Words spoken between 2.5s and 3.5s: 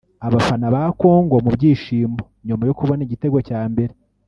yo kubona igitego